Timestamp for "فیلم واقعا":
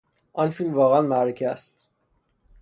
0.49-1.01